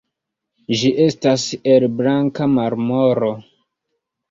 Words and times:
Ĝi 0.79 0.89
estas 1.07 1.43
el 1.75 1.87
blanka 2.01 2.51
marmoro. 2.57 3.33